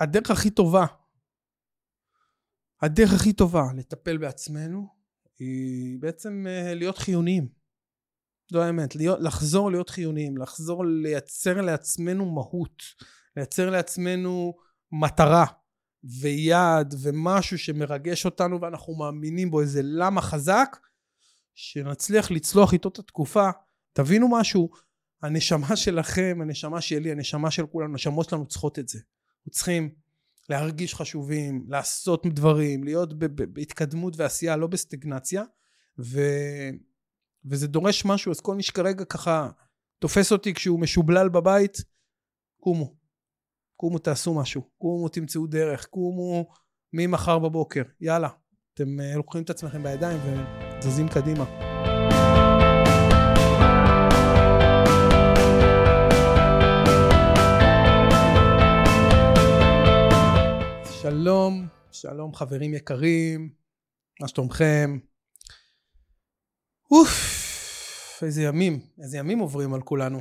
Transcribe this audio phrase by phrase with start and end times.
[0.00, 0.86] הדרך הכי טובה,
[2.82, 4.88] הדרך הכי טובה לטפל בעצמנו
[5.38, 7.48] היא בעצם אה, להיות חיוניים.
[8.52, 12.82] זו האמת, להיות, לחזור להיות חיוניים, לחזור לייצר לעצמנו מהות,
[13.36, 14.54] לייצר לעצמנו
[14.92, 15.44] מטרה
[16.20, 20.76] ויעד ומשהו שמרגש אותנו ואנחנו מאמינים בו, איזה למה חזק,
[21.54, 23.50] שנצליח לצלוח איתו את התקופה.
[23.92, 24.70] תבינו משהו,
[25.22, 28.98] הנשמה שלכם, הנשמה שלי, הנשמה של כולנו, הנשמות שלנו צריכות את זה.
[29.48, 29.90] אנחנו צריכים
[30.48, 33.18] להרגיש חשובים, לעשות דברים, להיות
[33.52, 35.42] בהתקדמות ועשייה, לא בסטגנציה,
[35.98, 36.20] ו...
[37.44, 39.50] וזה דורש משהו, אז כל מי שכרגע ככה
[39.98, 41.76] תופס אותי כשהוא משובלל בבית,
[42.60, 42.94] קומו.
[43.76, 46.48] קומו תעשו משהו, קומו תמצאו דרך, קומו
[46.92, 48.28] ממחר בבוקר, יאללה.
[48.74, 50.20] אתם אה, לוקחים את עצמכם בידיים
[50.78, 51.77] וזזים קדימה.
[61.02, 63.50] שלום, שלום חברים יקרים,
[64.20, 64.98] מה שלומכם?
[66.90, 70.20] אוף, איזה ימים, איזה ימים עוברים על כולנו.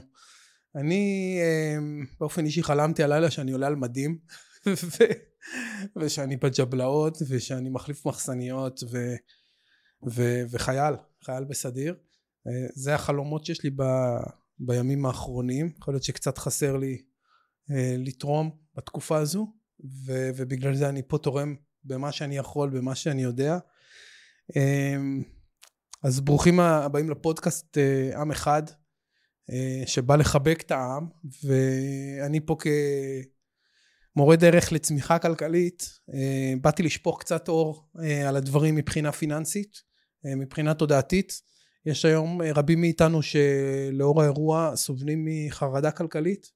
[0.76, 1.38] אני
[1.78, 4.20] אמ, באופן אישי חלמתי הלילה שאני עולה על מדים,
[4.68, 5.04] ו...
[6.00, 8.98] ושאני בג'בלאות, ושאני מחליף מחסניות, ו...
[10.10, 10.42] ו...
[10.52, 11.96] וחייל, חייל בסדיר.
[12.48, 13.84] אה, זה החלומות שיש לי ב...
[14.60, 17.02] בימים האחרונים, יכול להיות שקצת חסר לי
[17.72, 19.57] אה, לתרום בתקופה הזו,
[20.06, 20.30] ו...
[20.36, 23.58] ובגלל זה אני פה תורם במה שאני יכול, במה שאני יודע.
[24.56, 25.24] אמ,
[26.04, 28.64] אז ברוכים הבאים לפודקאסט אה, עם אחד,
[29.52, 31.08] אה, שבא לחבק את העם,
[31.44, 32.56] ואני פה
[34.16, 37.90] כמורה דרך לצמיחה כלכלית, אה, באתי לשפוך קצת אור
[38.28, 39.88] על הדברים מבחינה פיננסית,
[40.24, 41.42] מבחינה תודעתית.
[41.86, 46.52] יש היום רבים מאיתנו שלאור האירוע סובלים מחרדה כלכלית,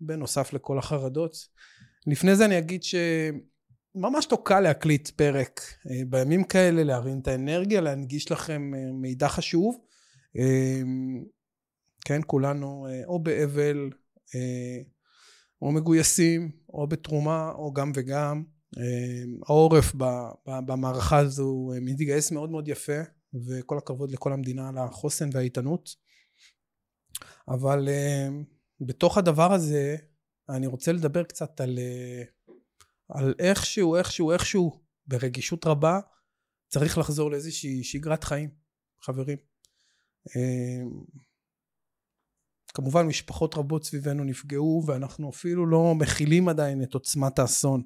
[0.00, 1.36] בנוסף לכל החרדות.
[2.06, 2.94] לפני זה אני אגיד ש...
[3.94, 5.60] ממש לא קל להקליט פרק
[5.90, 9.78] אה, בימים כאלה, להרים את האנרגיה, להנגיש לכם אה, מידע חשוב.
[10.38, 10.82] אה,
[12.04, 13.90] כן, כולנו או באבל,
[15.62, 18.44] או מגויסים, או בתרומה, או גם וגם.
[19.46, 19.92] העורף
[20.46, 23.00] במערכה הזו מתגייס מאוד מאוד יפה,
[23.46, 25.90] וכל הכבוד לכל המדינה על החוסן והאיתנות.
[27.48, 27.88] אבל
[28.80, 29.96] בתוך הדבר הזה,
[30.48, 31.78] אני רוצה לדבר קצת על
[33.08, 36.00] על איכשהו, איכשהו, איכשהו, ברגישות רבה,
[36.68, 38.50] צריך לחזור לאיזושהי שגרת חיים,
[39.00, 39.38] חברים.
[40.36, 40.90] אמ,
[42.74, 47.82] כמובן משפחות רבות סביבנו נפגעו ואנחנו אפילו לא מכילים עדיין את עוצמת האסון.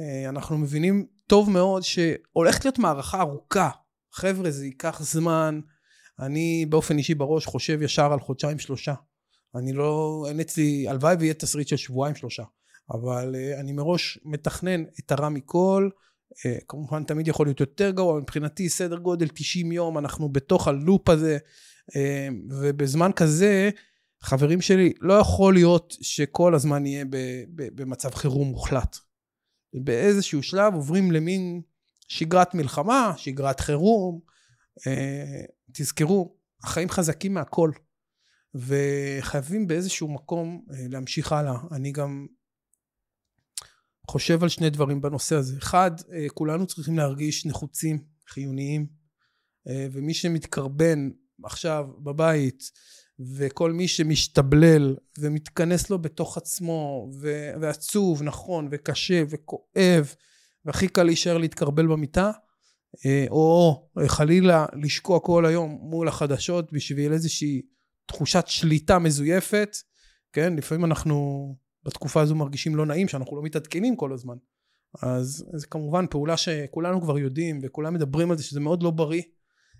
[0.00, 3.70] אה, אנחנו מבינים טוב מאוד שהולכת להיות מערכה ארוכה.
[4.12, 5.60] חבר'ה זה ייקח זמן.
[6.18, 8.94] אני באופן אישי בראש חושב ישר על חודשיים שלושה.
[9.54, 12.42] אני לא, אין אצלי, הלוואי ויהיה תסריט של שבועיים שלושה.
[12.90, 15.88] אבל uh, אני מראש מתכנן את הרע מכל,
[16.32, 21.08] uh, כמובן תמיד יכול להיות יותר גרוע, מבחינתי סדר גודל 90 יום, אנחנו בתוך הלופ
[21.08, 21.38] הזה,
[21.90, 21.94] uh,
[22.50, 23.70] ובזמן כזה,
[24.22, 27.04] חברים שלי, לא יכול להיות שכל הזמן נהיה
[27.54, 28.96] במצב חירום מוחלט.
[29.74, 31.60] באיזשהו שלב עוברים למין
[32.08, 34.20] שגרת מלחמה, שגרת חירום.
[35.72, 37.70] תזכרו, החיים חזקים מהכל,
[38.54, 41.58] וחייבים באיזשהו מקום להמשיך הלאה.
[41.72, 42.26] אני גם
[44.10, 45.58] חושב על שני דברים בנושא הזה.
[45.58, 48.86] אחד, אה, כולנו צריכים להרגיש נחוצים, חיוניים,
[49.68, 51.10] אה, ומי שמתקרבן
[51.44, 52.62] עכשיו בבית,
[53.36, 60.14] וכל מי שמשתבלל ומתכנס לו בתוך עצמו, ו- ועצוב, נכון, וקשה, וכואב,
[60.64, 62.30] והכי קל להישאר להתקרבל במיטה,
[63.06, 67.62] אה, או חלילה לשקוע כל היום מול החדשות בשביל איזושהי
[68.12, 69.76] תחושת שליטה מזויפת,
[70.32, 70.56] כן?
[70.56, 74.36] לפעמים אנחנו בתקופה הזו מרגישים לא נעים, שאנחנו לא מתעדכנים כל הזמן.
[75.02, 79.22] אז זה כמובן פעולה שכולנו כבר יודעים וכולם מדברים על זה שזה מאוד לא בריא.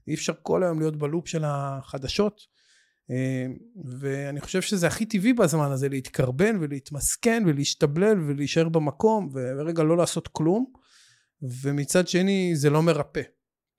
[0.09, 2.41] אי אפשר כל היום להיות בלופ של החדשות.
[3.11, 3.47] אה,
[3.85, 10.29] ואני חושב שזה הכי טבעי בזמן הזה להתקרבן ולהתמסכן ולהשתבלל ולהישאר במקום ורגע לא לעשות
[10.29, 10.73] כלום.
[11.62, 13.23] ומצד שני זה לא מרפא.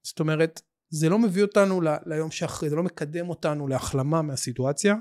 [0.04, 4.96] זאת אומרת, זה לא מביא אותנו ליום שאחרי, זה לא מקדם אותנו להחלמה מהסיטואציה.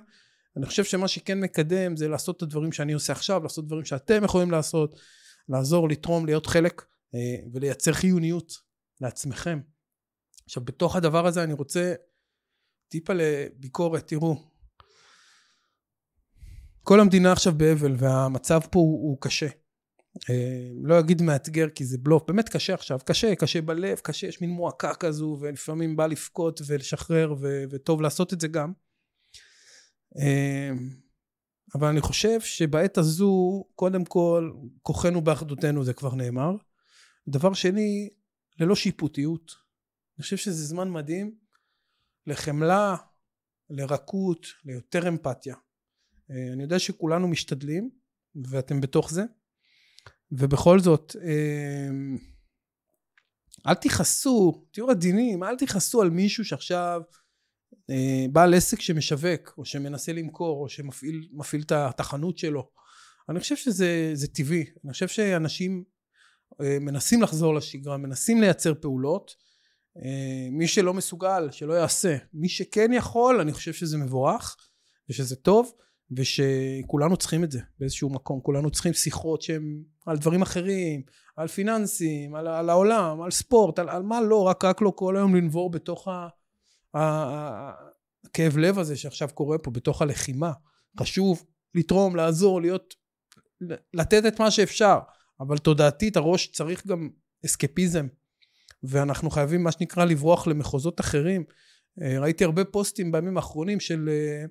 [0.57, 4.25] אני חושב שמה שכן מקדם זה לעשות את הדברים שאני עושה עכשיו, לעשות דברים שאתם
[4.25, 5.01] יכולים לעשות,
[5.49, 6.83] לעזור, לתרום, להיות חלק
[7.15, 8.53] אה, ולייצר חיוניות
[9.01, 9.61] לעצמכם.
[10.45, 11.95] עכשיו בתוך הדבר הזה אני רוצה
[12.89, 14.51] טיפה לביקורת, תראו,
[16.83, 19.47] כל המדינה עכשיו באבל והמצב פה הוא, הוא קשה.
[20.31, 24.41] אה, לא אגיד מאתגר כי זה בלוף, באמת קשה עכשיו, קשה, קשה בלב, קשה, יש
[24.41, 28.73] מין מועקה כזו ולפעמים בא לבכות ולשחרר ו- וטוב לעשות את זה גם.
[30.17, 30.91] אמ,
[31.75, 34.53] אבל אני חושב שבעת הזו, קודם כל,
[34.83, 36.51] כוחנו באחדותנו, זה כבר נאמר.
[37.29, 38.09] דבר שני,
[38.61, 39.53] ללא שיפוטיות.
[40.19, 41.35] אני חושב שזה זמן מדהים
[42.27, 42.97] לחמלה,
[43.71, 45.55] לרכות, ליותר אמפתיה.
[46.31, 47.91] אה, אני יודע שכולנו משתדלים,
[48.45, 49.23] ואתם בתוך זה,
[50.33, 51.89] ובכל זאת, אה,
[53.67, 57.01] אל תכעסו, תהיו עדינים, אל תכעסו על מישהו שעכשיו
[57.91, 62.71] אה, בעל עסק שמשווק, או שמנסה למכור, או שמפעיל את החנות שלו.
[63.29, 64.65] אני חושב שזה טבעי.
[64.85, 65.85] אני חושב שאנשים
[66.63, 69.35] אה, מנסים לחזור לשגרה, מנסים לייצר פעולות.
[69.97, 72.17] אה, מי שלא מסוגל, שלא יעשה.
[72.35, 74.57] מי שכן יכול, אני חושב שזה מבורך,
[75.09, 75.73] ושזה טוב,
[76.17, 78.41] ושכולנו צריכים את זה באיזשהו מקום.
[78.41, 81.03] כולנו צריכים שיחות שהן על דברים אחרים,
[81.37, 85.17] על פיננסים, על, על העולם, על ספורט, על, על מה לא, רק, רק לא כל
[85.17, 86.29] היום לנבור בתוך ה...
[86.95, 90.53] הכאב לב הזה שעכשיו קורה פה בתוך הלחימה.
[91.01, 92.95] חשוב לתרום, לעזור, להיות,
[93.95, 94.99] לתת את מה שאפשר,
[95.41, 97.09] אבל תודעתית הראש צריך גם
[97.47, 98.07] אסקפיזם,
[98.83, 101.45] ואנחנו חייבים מה שנקרא לברוח למחוזות אחרים.
[102.03, 104.45] אה, ראיתי הרבה פוסטים בימים האחרונים של אה,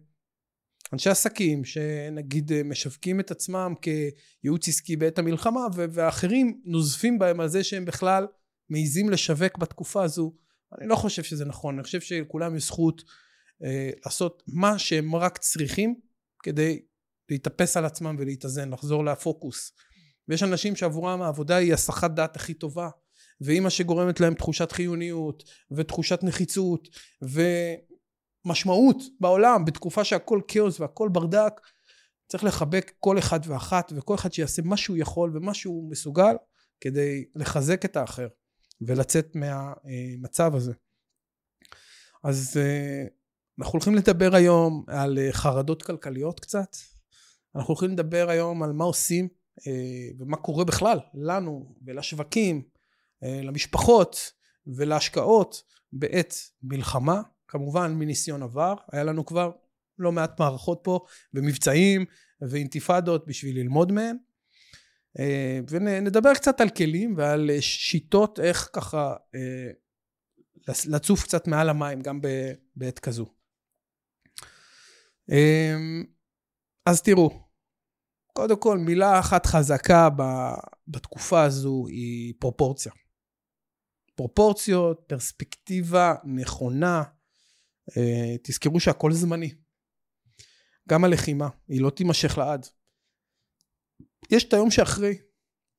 [0.93, 7.47] אנשי עסקים שנגיד אה, משווקים את עצמם כייעוץ עסקי בעת המלחמה ואחרים נוזפים בהם על
[7.47, 8.27] זה שהם בכלל
[8.69, 10.33] מעיזים לשווק בתקופה הזו
[10.77, 13.03] אני לא חושב שזה נכון, אני חושב שלכולם יש זכות
[13.63, 15.95] אה, לעשות מה שהם רק צריכים
[16.43, 16.79] כדי
[17.29, 19.71] להתאפס על עצמם ולהתאזן, לחזור לפוקוס.
[20.27, 22.89] ויש אנשים שעבורם העבודה היא הסחת דעת הכי טובה,
[23.41, 26.87] והיא מה שגורמת להם תחושת חיוניות, ותחושת נחיצות,
[28.45, 31.61] ומשמעות בעולם, בתקופה שהכל כאוס והכל ברדק,
[32.27, 36.35] צריך לחבק כל אחד ואחת, וכל אחד שיעשה מה שהוא יכול ומה שהוא מסוגל,
[36.81, 38.27] כדי לחזק את האחר.
[38.81, 40.73] ולצאת מהמצב הזה.
[42.23, 43.03] אז אה,
[43.59, 46.75] אנחנו הולכים לדבר היום על אה, חרדות כלכליות קצת.
[47.55, 49.27] אנחנו הולכים לדבר היום על מה עושים
[49.67, 52.79] אה, ומה קורה בכלל לנו ולשווקים,
[53.21, 54.31] למשפחות
[54.67, 55.63] ולהשקעות
[55.93, 56.33] בעת
[56.63, 57.21] מלחמה.
[57.49, 59.51] כמובן מניסיון עבר, היה לנו כבר
[59.99, 60.99] לא מעט מערכות פה
[61.33, 62.05] ומבצעים
[62.41, 64.17] ואינתיפאדות בשביל ללמוד מהם.
[65.19, 69.71] אה, ונדבר קצת על כלים ועל שיטות איך ככה אה,
[70.87, 72.19] לצוף קצת מעל המים גם
[72.75, 73.25] בעת כזו.
[75.31, 75.75] אה,
[76.85, 77.29] אז תראו,
[78.33, 80.09] קודם כל מילה אחת חזקה
[80.87, 82.91] בתקופה הזו היא פרופורציה.
[84.15, 87.03] פרופורציות, פרספקטיבה נכונה,
[88.43, 89.53] תזכרו שהכל זמני.
[90.89, 92.67] גם הלחימה, היא לא תימשך לעד.
[94.31, 95.17] יש את היום שאחרי.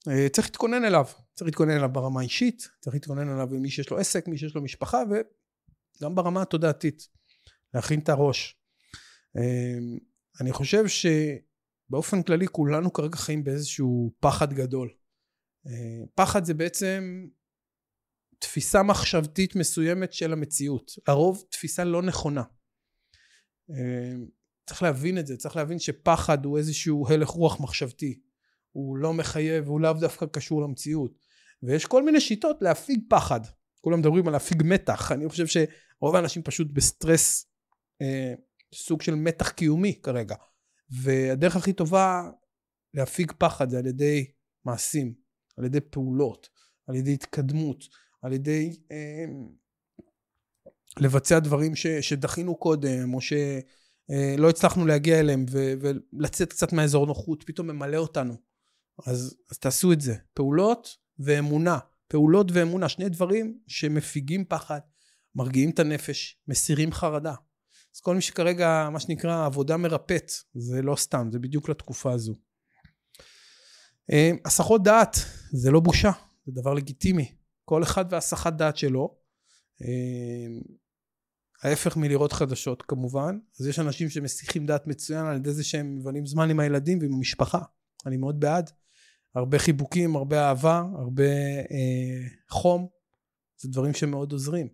[0.09, 1.05] אה, צריך להתכונן אליו.
[1.35, 4.63] צריך להתכונן אליו ברמה האישית, צריך להתכונן אליו במי שיש לו עסק, מי שיש לו
[4.63, 7.09] משפחה, וגם ברמה התודעתית.
[7.75, 8.57] להכין את הראש.
[9.37, 9.79] אה,
[10.41, 14.91] אני חושב שבאופן כללי כולנו כרגע חיים באיזשהו פחד גדול.
[15.67, 17.27] אה, פחד זה בעצם
[18.41, 20.93] תפיסה מחשבתית מסוימת של המציאות.
[21.09, 22.43] לרוב תפיסה לא נכונה.
[24.67, 28.21] צריך להבין את זה, צריך להבין שפחד הוא איזשהו הלך רוח מחשבתי.
[28.73, 31.19] הוא לא מחייב, הוא לאו דווקא קשור למציאות.
[31.63, 33.41] ויש כל מיני שיטות להפיג פחד.
[33.81, 37.47] כולם מדברים על להפיג מתח, אני חושב שרוב האנשים פשוט בסטרס,
[38.03, 38.35] אה,
[38.75, 40.37] סוג של מתח קיומי כרגע.
[40.91, 42.31] והדרך הכי טובה
[42.95, 44.31] להפיג פחד זה על ידי
[44.65, 45.15] מעשים,
[45.57, 46.49] על ידי פעולות,
[46.87, 47.85] על ידי התקדמות,
[48.23, 49.25] על ידי אה,
[50.99, 57.07] לבצע דברים ש, שדחינו קודם, או שלא אה, הצלחנו להגיע אליהם, ו, ולצאת קצת מהאזור
[57.07, 58.35] נוחות, פתאום ממלא אותנו.
[59.07, 60.15] אז, אז תעשו את זה.
[60.35, 61.79] פעולות ואמונה.
[62.09, 64.81] פעולות ואמונה, שני דברים שמפיגים פחד,
[65.35, 67.35] מרגיעים את הנפש, מסירים חרדה.
[67.95, 72.35] אז כל מי שכרגע, מה שנקרא, עבודה מרפאת, זה לא סתם, זה בדיוק לתקופה הזו.
[74.13, 75.17] אה, הסחות דעת,
[75.53, 76.11] זה לא בושה,
[76.47, 77.40] זה דבר לגיטימי.
[77.71, 79.17] כל אחד והסחת דעת שלו.
[79.83, 80.59] אה,
[81.63, 83.39] ההפך מלראות חדשות כמובן.
[83.61, 87.13] אז יש אנשים שמסיחים דעת מצוין על ידי זה שהם מבלים זמן עם הילדים ועם
[87.13, 87.59] המשפחה.
[88.07, 88.71] אני מאוד בעד.
[89.35, 91.33] הרבה חיבוקים, הרבה אהבה, הרבה
[91.71, 92.89] אה, חום,
[93.59, 94.69] זה דברים שמאוד עוזרים.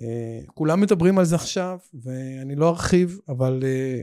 [0.00, 4.00] אה, כולם מדברים על זה עכשיו, ואני לא ארחיב, אבל אה,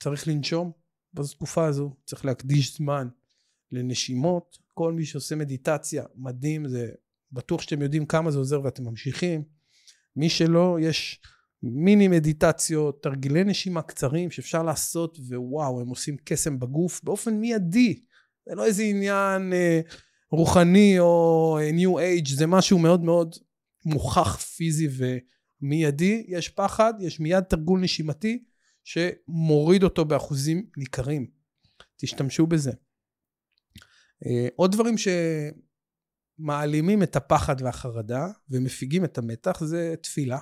[0.00, 0.72] צריך לנשום
[1.14, 3.08] בתקופה הזו, צריך להקדיש זמן
[3.72, 4.58] לנשימות.
[4.74, 6.90] כל מי שעושה מדיטציה, מדהים, זה
[7.32, 9.42] בטוח שאתם יודעים כמה זה עוזר ואתם ממשיכים.
[10.16, 11.20] מי שלא, יש
[11.62, 18.00] מיני מדיטציות, תרגילי נשימה קצרים שאפשר לעשות, ווואו, הם עושים קסם בגוף באופן מיידי.
[18.48, 19.80] זה לא איזה עניין אה,
[20.30, 23.36] רוחני או אה, New Age, זה משהו מאוד מאוד
[23.84, 24.88] מוכח פיזי
[25.62, 26.24] ומיידי.
[26.28, 28.44] יש פחד, יש מיד תרגול נשימתי
[28.84, 31.26] שמוריד אותו באחוזים ניכרים.
[31.96, 32.72] תשתמשו בזה.
[34.26, 34.94] אה, עוד דברים
[36.38, 40.38] שמעלימים את הפחד והחרדה ומפיגים את המתח זה תפילה.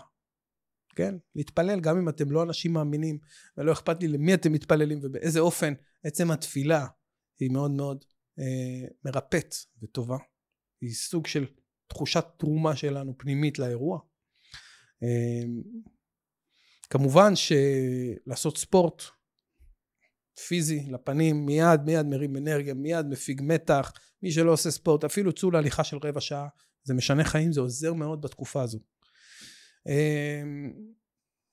[0.97, 1.15] כן?
[1.35, 3.19] להתפלל גם אם אתם לא אנשים מאמינים
[3.57, 5.75] ולא אכפת לי למי אתם מתפללים ובאיזה אופן
[6.05, 6.87] עצם התפילה
[7.41, 8.05] היא מאוד מאוד
[8.39, 10.17] אה, מרפאת וטובה.
[10.81, 11.47] היא סוג של
[11.87, 13.99] תחושת תרומה שלנו פנימית לאירוע.
[15.03, 15.43] אה,
[16.91, 19.03] כמובן שלעשות ספורט
[20.49, 23.93] פיזי לפנים מיד מיד מרים אנרגיה מיד מפיג מתח
[24.25, 26.49] מי שלא עושה ספורט אפילו צאו להליכה של רבע שעה
[26.85, 28.79] זה משנה חיים זה עוזר מאוד בתקופה הזו.
[29.89, 30.43] אה,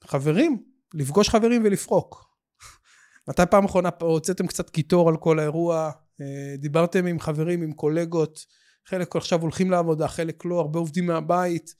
[0.03, 0.63] חברים
[0.93, 2.25] לפגוש חברים ולפרוק.
[3.29, 5.91] מתי פעם אחרונה הוצאתם קצת קיטור על כל האירוע?
[6.21, 8.45] אה, דיברתם עם חברים עם קולגות
[8.85, 11.75] חלק עכשיו הולכים לעבודה חלק לא הרבה עובדים מהבית.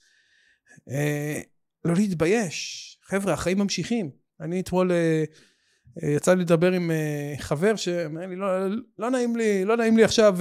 [0.88, 1.40] אה,
[1.84, 2.88] לא להתבייש.
[3.02, 4.10] חבר'ה החיים ממשיכים.
[4.40, 5.24] אני אתמול אה,
[6.16, 6.90] יצא לי לדבר עם
[7.38, 8.46] חבר שאומר לי לא,
[8.98, 10.36] לא נעים לי לא נעים לי עכשיו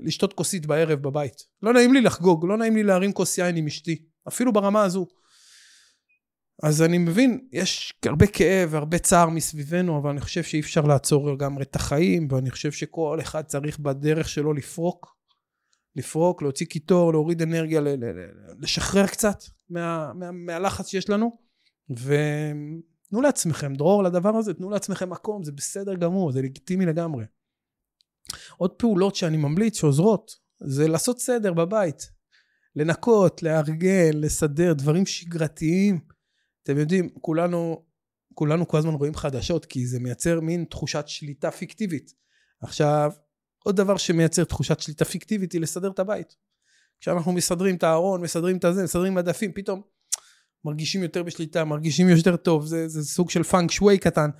[0.00, 1.36] לשתות כוסית בערב בבית.
[1.62, 5.06] לא נעים לי לחגוג לא נעים לי להרים כוס יין עם אשתי אפילו ברמה הזו.
[6.62, 11.32] אז אני מבין, יש הרבה כאב והרבה צער מסביבנו, אבל אני חושב שאי אפשר לעצור
[11.32, 15.16] לגמרי את החיים, ואני חושב שכל אחד צריך בדרך שלו לפרוק,
[15.96, 17.80] לפרוק, להוציא קיטור, להוריד אנרגיה,
[18.60, 19.38] לשחרר קצת
[19.70, 21.38] מה, מה, מהלחץ שיש לנו,
[23.06, 27.24] ותנו לעצמכם, דרור לדבר הזה, תנו לעצמכם מקום, זה בסדר גמור, זה לגיטימי לגמרי.
[28.56, 32.10] עוד פעולות שאני ממליץ שעוזרות, זה לעשות סדר בבית,
[32.76, 36.00] לנקות, לארגן, לסדר, דברים שגרתיים.
[36.62, 37.84] אתם יודעים, כולנו,
[38.34, 42.14] כולנו כל הזמן רואים חדשות, כי זה מייצר מין תחושת שליטה פיקטיבית.
[42.60, 43.12] עכשיו,
[43.64, 46.36] עוד דבר שמייצר תחושת שליטה פיקטיבית היא לסדר את הבית.
[47.00, 49.82] כשאנחנו מסדרים את הארון, מסדרים את הזה, מסדרים מדפים, פתאום
[50.66, 54.30] מרגישים יותר בשליטה, מרגישים יותר טוב, זה, זה סוג של פאנק שווי קטן,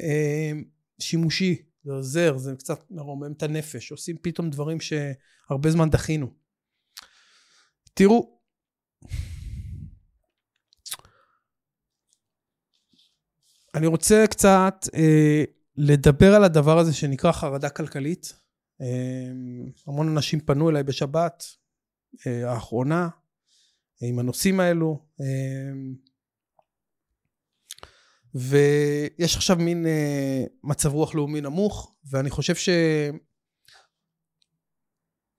[0.00, 0.52] אה,
[0.98, 6.26] שימושי, זה עוזר, זה קצת מרומם את הנפש, עושים פתאום דברים שהרבה זמן דחינו.
[7.94, 8.36] תראו,
[13.74, 15.44] אני רוצה קצת אה,
[15.76, 18.32] לדבר על הדבר הזה שנקרא חרדה כלכלית.
[18.80, 18.86] אה,
[19.86, 21.44] המון אנשים פנו אליי בשבת
[22.26, 23.08] אה, האחרונה
[24.02, 25.06] עם הנושאים האלו.
[25.20, 25.72] אה,
[28.34, 32.68] ויש עכשיו מין אה, מצב רוח לאומי נמוך, ואני חושב ש...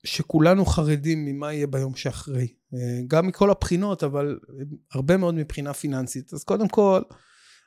[0.03, 2.47] שכולנו חרדים ממה יהיה ביום שאחרי.
[2.73, 4.39] אה, גם מכל הבחינות, אבל
[4.93, 6.33] הרבה מאוד מבחינה פיננסית.
[6.33, 7.01] אז קודם כל,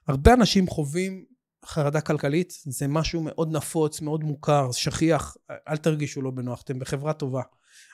[0.09, 1.25] הרבה אנשים חווים
[1.65, 5.37] חרדה כלכלית, זה משהו מאוד נפוץ, מאוד מוכר, שכיח,
[5.69, 7.43] אל תרגישו לא בנוח, אתם בחברה טובה.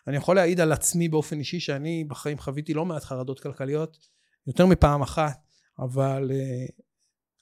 [0.08, 3.98] אני יכול להעיד על עצמי באופן אישי שאני בחיים חוויתי לא מעט חרדות כלכליות,
[4.46, 5.38] יותר מפעם אחת,
[5.78, 6.72] אבל uh,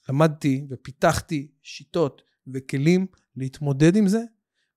[0.09, 2.21] למדתי ופיתחתי שיטות
[2.53, 4.21] וכלים להתמודד עם זה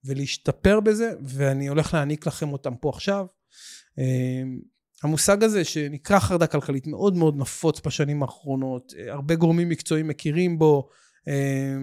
[0.04, 3.26] ולהשתפר בזה, ואני הולך להעניק לכם אותם פה עכשיו.
[3.90, 4.02] Uh,
[5.02, 10.58] המושג הזה שנקרא חרדה כלכלית מאוד מאוד נפוץ בשנים האחרונות, אה, הרבה גורמים מקצועיים מכירים
[10.58, 10.88] בו,
[11.28, 11.76] אה,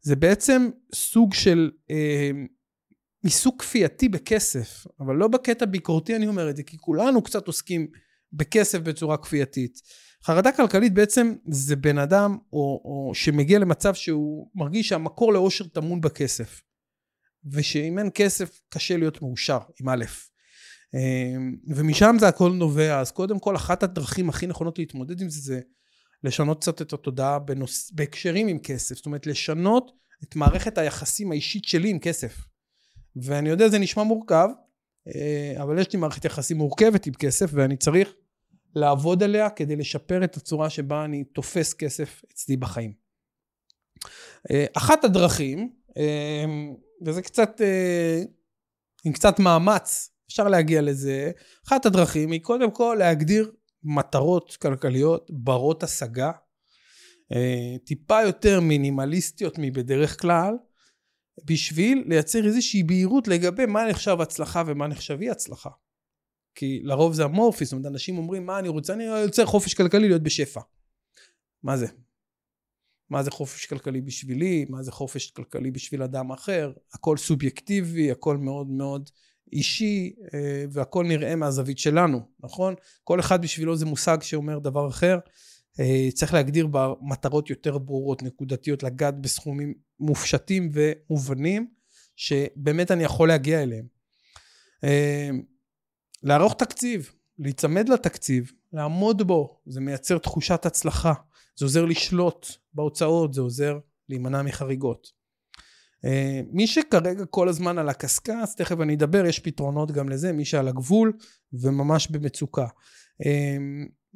[0.00, 2.30] זה בעצם סוג של אה,
[3.26, 7.86] עיסוק כפייתי בכסף, אבל לא בקטע ביקורתי אני אומר את זה, כי כולנו קצת עוסקים
[8.32, 9.80] בכסף בצורה כפייתית.
[10.24, 16.00] חרדה כלכלית בעצם זה בן אדם או, או שמגיע למצב שהוא מרגיש שהמקור לאושר טמון
[16.00, 16.62] בכסף.
[17.52, 20.04] ושאם אין כסף קשה להיות מאושר, עם א'.
[20.94, 25.40] אמ, ומשם זה הכל נובע, אז קודם כל אחת הדרכים הכי נכונות להתמודד עם זה
[25.40, 25.60] זה
[26.24, 27.90] לשנות קצת את התודעה בנוס...
[27.92, 29.92] בהקשרים עם כסף, זאת אומרת לשנות
[30.24, 32.36] את מערכת היחסים האישית שלי עם כסף.
[33.22, 34.48] ואני יודע זה נשמע מורכב,
[35.14, 38.14] אה, אבל יש לי מערכת יחסים מורכבת עם כסף ואני צריך
[38.74, 42.92] לעבוד עליה כדי לשפר את הצורה שבה אני תופס כסף אצלי בחיים.
[44.50, 46.44] אה, אחת הדרכים, אה,
[47.06, 47.60] וזה קצת,
[49.04, 51.30] עם קצת מאמץ אפשר להגיע לזה.
[51.66, 53.52] אחת הדרכים היא קודם כל להגדיר
[53.84, 56.30] מטרות כלכליות ברות השגה,
[57.84, 60.54] טיפה יותר מינימליסטיות מבדרך כלל,
[61.44, 65.70] בשביל לייצר איזושהי בהירות לגבי מה נחשב הצלחה ומה נחשב אי הצלחה.
[66.54, 70.08] כי לרוב זה אמורפי, זאת אומרת אנשים אומרים מה אני רוצה, אני רוצה חופש כלכלי
[70.08, 70.60] להיות בשפע.
[71.62, 71.86] מה זה?
[73.10, 78.36] מה זה חופש כלכלי בשבילי, מה זה חופש כלכלי בשביל אדם אחר, הכל סובייקטיבי, הכל
[78.36, 79.10] מאוד מאוד
[79.52, 82.74] אישי אה, והכל נראה מהזווית שלנו, נכון?
[83.04, 85.18] כל אחד בשבילו זה מושג שאומר דבר אחר.
[85.80, 91.70] אה, צריך להגדיר במטרות יותר ברורות, נקודתיות, לגעת בסכומים מופשטים ומובנים,
[92.16, 93.86] שבאמת אני יכול להגיע אליהם.
[94.84, 95.30] אה,
[96.22, 101.12] לערוך תקציב, להיצמד לתקציב, לעמוד בו, זה מייצר תחושת הצלחה,
[101.56, 103.78] זה עוזר לשלוט בהוצאות, זה עוזר
[104.08, 105.12] להימנע מחריגות.
[106.04, 110.44] אה, מי שכרגע כל הזמן על הקשקש, תכף אני אדבר, יש פתרונות גם לזה, מי
[110.44, 111.12] שעל הגבול
[111.52, 112.66] וממש במצוקה.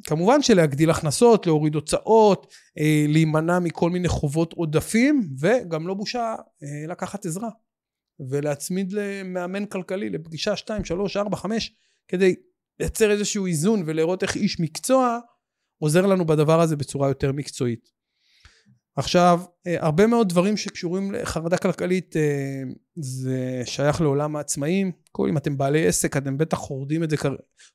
[0.01, 6.35] אה, כמובן שלהגדיל הכנסות, להוריד הוצאות, אה, להימנע מכל מיני חובות עודפים, וגם לא בושה
[6.89, 7.49] לקחת עזרה.
[8.29, 11.75] ולהצמיד למאמן כלכלי לפגישה 2, 3, 4, 5,
[12.09, 12.35] כדי
[12.81, 15.19] לייצר איזשהו איזון ולראות איך איש מקצוע
[15.79, 17.91] עוזר לנו בדבר הזה בצורה יותר מקצועית.
[18.97, 22.63] עכשיו, אה, הרבה מאוד דברים שקשורים לחרדה כלכלית אה,
[22.97, 24.93] זה שייך לעולם העצמאים.
[25.13, 26.59] כל אם אתם בעלי עסק, אתם בטח
[27.05, 27.17] את זה,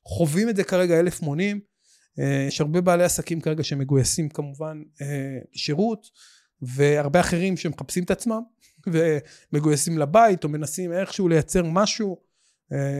[0.06, 1.60] חווים את זה כרגע אלף מונים.
[2.18, 4.82] אה, יש הרבה בעלי עסקים כרגע שמגויסים כמובן
[5.54, 6.10] לשירות,
[6.62, 8.40] והרבה אחרים שמחפשים את עצמם
[9.52, 12.20] ומגויסים לבית או מנסים איכשהו לייצר משהו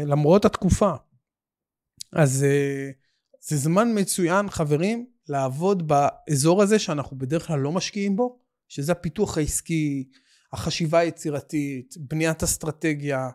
[0.06, 0.92] למרות התקופה.
[2.12, 2.46] אז
[3.40, 9.38] זה זמן מצוין חברים לעבוד באזור הזה שאנחנו בדרך כלל לא משקיעים בו, שזה הפיתוח
[9.38, 10.08] העסקי,
[10.52, 13.30] החשיבה היצירתית, בניית אסטרטגיה, אה,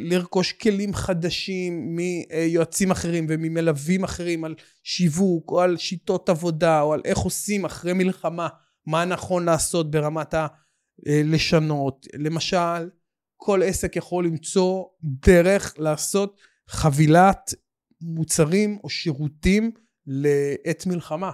[0.00, 7.00] לרכוש כלים חדשים מיועצים אחרים וממלווים אחרים על שיווק או על שיטות עבודה או על
[7.04, 8.48] איך עושים אחרי מלחמה,
[8.86, 12.06] מה נכון לעשות ברמת הלשנות.
[12.14, 12.88] אה, למשל,
[13.36, 17.54] כל עסק יכול למצוא דרך לעשות חבילת
[18.00, 19.70] מוצרים או שירותים
[20.06, 21.30] לעת מלחמה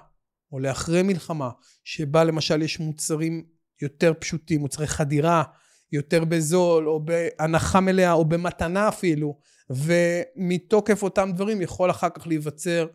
[0.52, 1.50] או לאחרי מלחמה
[1.84, 3.44] שבה למשל יש מוצרים
[3.82, 5.42] יותר פשוטים מוצרי חדירה
[5.92, 9.38] יותר בזול או בהנחה מלאה או במתנה אפילו
[9.70, 12.86] ומתוקף אותם דברים יכול אחר כך להיווצר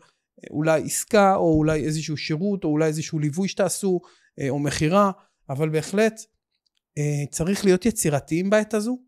[0.50, 4.00] אולי עסקה או אולי איזשהו שירות או אולי איזשהו ליווי שתעשו
[4.40, 5.10] אה, או מכירה
[5.50, 6.20] אבל בהחלט
[6.98, 8.98] אה, צריך להיות יצירתיים בעת הזו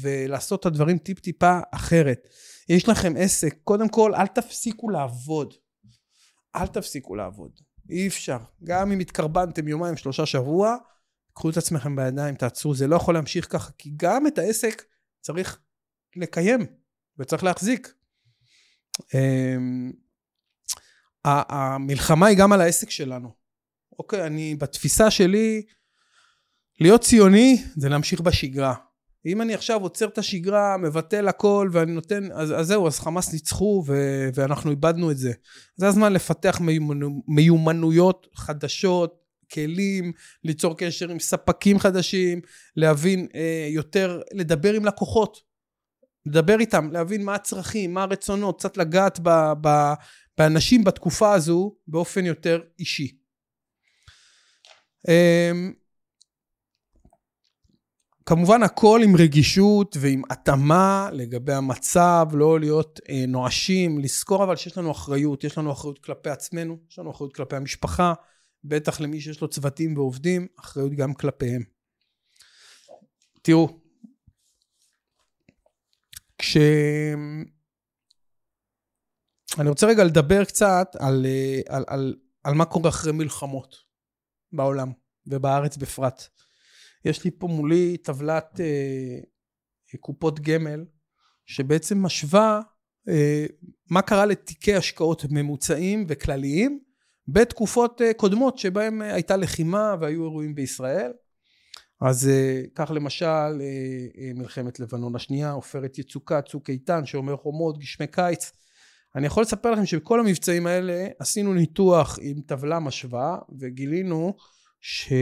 [0.00, 2.28] ולעשות את הדברים טיפ טיפה אחרת.
[2.68, 5.54] יש לכם עסק, קודם כל אל תפסיקו לעבוד.
[6.56, 7.50] אל תפסיקו לעבוד.
[7.90, 8.38] אי אפשר.
[8.64, 10.76] גם אם התקרבנתם יומיים, שלושה שבוע,
[11.34, 12.74] קחו את עצמכם בידיים, תעצרו.
[12.74, 14.82] זה לא יכול להמשיך ככה, כי גם את העסק
[15.20, 15.58] צריך
[16.16, 16.66] לקיים
[17.18, 17.94] וצריך להחזיק.
[19.14, 19.92] אמ,
[21.24, 23.32] המלחמה היא גם על העסק שלנו.
[23.98, 25.62] אוקיי, אני, בתפיסה שלי,
[26.80, 28.74] להיות ציוני זה להמשיך בשגרה.
[29.26, 33.32] אם אני עכשיו עוצר את השגרה, מבטל הכל ואני נותן, אז, אז זהו, אז חמאס
[33.32, 33.94] ניצחו ו,
[34.34, 35.32] ואנחנו איבדנו את זה.
[35.76, 39.21] זה הזמן לפתח מיומנו, מיומנויות חדשות,
[39.52, 40.12] כלים,
[40.44, 42.40] ליצור קשר עם ספקים חדשים,
[42.76, 45.38] להבין אה, יותר, לדבר עם לקוחות,
[46.26, 49.28] לדבר איתם, להבין מה הצרכים, מה הרצונות, קצת לגעת ב,
[49.60, 49.68] ב,
[50.38, 53.16] באנשים בתקופה הזו באופן יותר אישי.
[55.08, 55.52] אה,
[58.26, 64.78] כמובן הכל עם רגישות ועם התאמה לגבי המצב, לא להיות אה, נואשים, לזכור אבל שיש
[64.78, 68.14] לנו אחריות, יש לנו אחריות כלפי עצמנו, יש לנו אחריות כלפי המשפחה,
[68.64, 71.62] בטח למי שיש לו צוותים ועובדים, אחריות גם כלפיהם.
[73.42, 73.78] תראו,
[76.38, 76.56] כש...
[79.58, 83.76] אני רוצה רגע לדבר קצת על, אה, על, על, על מה קורה אחרי מלחמות
[84.52, 84.92] בעולם
[85.26, 86.22] ובארץ בפרט.
[87.04, 89.18] יש לי פה מולי טבלת אה,
[90.00, 90.84] קופות גמל,
[91.46, 92.60] שבעצם משווה
[93.08, 93.46] אה,
[93.90, 96.82] מה קרה לתיקי השקעות ממוצעים וכלליים
[97.28, 101.12] בתקופות אה, קודמות שבהם אה, הייתה לחימה והיו אירועים בישראל.
[102.00, 103.60] אז אה, כך למשל
[104.34, 108.52] מלחמת לבנון השנייה, עופרת יצוקה, צוק איתן, שומר חומות, גשמי קיץ.
[109.16, 114.36] אני יכול לספר לכם שבכל המבצעים האלה עשינו ניתוח עם טבלה משווה וגילינו
[114.80, 115.12] ש...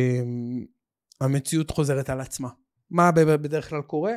[1.20, 2.48] המציאות חוזרת על עצמה.
[2.90, 4.12] מה בדרך כלל קורה?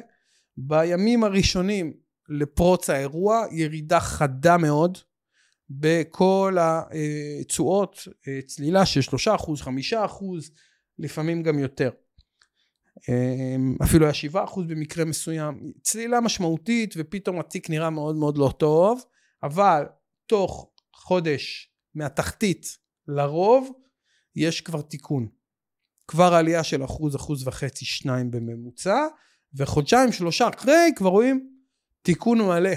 [0.57, 1.93] בימים הראשונים
[2.29, 4.97] לפרוץ האירוע ירידה חדה מאוד
[5.69, 8.07] בכל התשואות,
[8.45, 10.51] צלילה של שלושה אחוז, חמישה אחוז,
[10.99, 11.89] לפעמים גם יותר.
[13.83, 15.73] אפילו היה שבעה אחוז במקרה מסוים.
[15.81, 19.03] צלילה משמעותית ופתאום התיק נראה מאוד מאוד לא טוב,
[19.43, 19.83] אבל
[20.25, 22.65] תוך חודש מהתחתית
[23.07, 23.71] לרוב
[24.35, 25.27] יש כבר תיקון.
[26.07, 29.07] כבר עלייה של אחוז, אחוז וחצי, שניים בממוצע,
[29.53, 31.49] וחודשיים שלושה אחרי כבר רואים
[32.01, 32.69] תיקון מלא.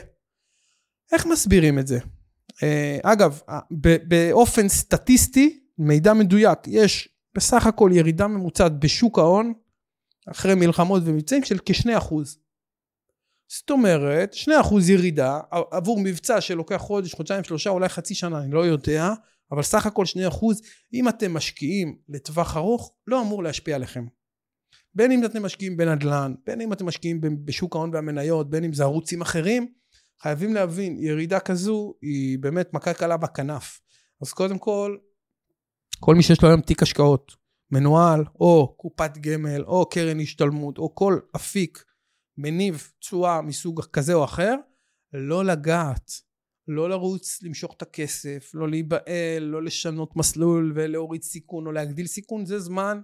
[1.12, 1.99] איך מסבירים את זה?
[2.57, 2.62] Uh,
[3.03, 3.40] אגב,
[4.09, 9.53] באופן סטטיסטי, מידע מדויק, יש בסך הכל ירידה ממוצעת בשוק ההון,
[10.27, 12.38] אחרי מלחמות ומבצעים, של כשני אחוז.
[13.49, 15.40] זאת אומרת, שני אחוז ירידה
[15.71, 19.12] עבור מבצע שלוקח חודש, חודשיים, שלושה, אולי חצי שנה, אני לא יודע,
[19.53, 20.45] אבל סך הכל 2%
[20.95, 24.07] אם אתם משקיעים לטווח ארוך לא אמור להשפיע עליכם.
[24.95, 28.83] בין אם אתם משקיעים בנדל"ן, בין אם אתם משקיעים בשוק ההון והמניות, בין אם זה
[28.83, 29.73] ערוצים אחרים,
[30.22, 33.81] חייבים להבין ירידה כזו היא באמת מכה קלה בכנף.
[34.22, 34.96] אז קודם כל
[36.00, 37.33] כל מי שיש לו היום תיק השקעות,
[37.70, 41.85] מנוהל, או קופת גמל, או קרן השתלמות, או כל אפיק
[42.38, 44.55] מניב תשואה מסוג כזה או אחר,
[45.12, 46.11] לא לגעת,
[46.68, 52.46] לא לרוץ למשוך את הכסף, לא להיבהל, לא לשנות מסלול ולהוריד סיכון או להגדיל סיכון,
[52.46, 53.00] זה זמן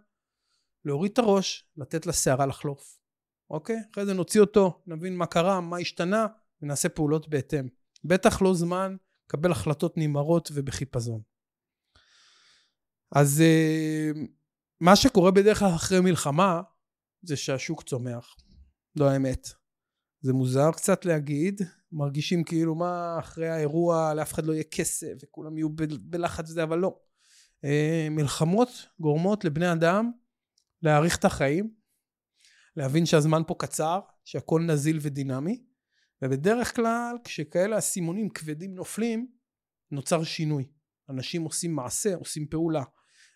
[0.84, 2.98] להוריד את הראש, לתת לסערה לחלוף,
[3.50, 3.76] אוקיי?
[3.92, 6.26] אחרי זה נוציא אותו, נבין מה קרה, מה השתנה,
[6.62, 7.68] ונעשה פעולות בהתאם.
[8.04, 8.96] בטח לא זמן
[9.26, 11.20] לקבל החלטות נמהרות ובחיפזון.
[13.14, 14.10] אז אה,
[14.80, 16.62] מה שקורה בדרך כלל אחרי מלחמה,
[17.22, 18.36] זה שהשוק צומח.
[18.96, 19.48] לא האמת.
[20.20, 25.58] זה מוזר קצת להגיד, מרגישים כאילו מה אחרי האירוע לאף אחד לא יהיה כסף וכולם
[25.58, 25.68] יהיו
[26.00, 26.98] בלחץ וזה, אבל לא.
[27.64, 28.68] אה, מלחמות
[29.00, 30.10] גורמות לבני אדם
[30.82, 31.74] להאריך את החיים,
[32.76, 35.64] להבין שהזמן פה קצר, שהכל נזיל ודינמי,
[36.22, 39.26] ובדרך כלל כשכאלה אסימונים כבדים נופלים,
[39.90, 40.64] נוצר שינוי.
[41.10, 42.82] אנשים עושים מעשה, עושים פעולה.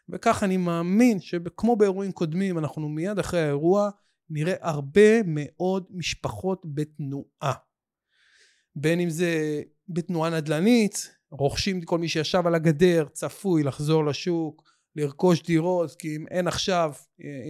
[0.08, 3.90] וכך אני מאמין שכמו באירועים קודמים, אנחנו מיד אחרי האירוע
[4.30, 7.52] נראה הרבה מאוד משפחות בתנועה.
[8.76, 14.62] בין אם זה בתנועה נדל"נית, רוכשים כל מי שישב על הגדר, צפוי לחזור לשוק,
[14.96, 16.92] לרכוש דירות, כי אם אין עכשיו,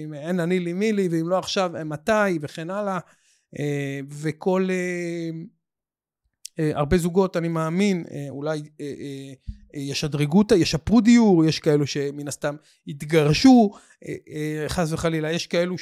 [0.05, 2.99] אם אין אני לי מי לי, ואם לא עכשיו, מתי, וכן הלאה.
[3.59, 4.68] אה, וכל...
[4.70, 5.30] אה,
[6.59, 8.62] אה, הרבה זוגות, אני מאמין, אולי
[9.74, 12.56] ישדרגו, ישפרו דיור, יש כאלו שמן הסתם
[12.87, 13.70] יתגרשו,
[14.68, 15.76] חס וחלילה, יש כאלו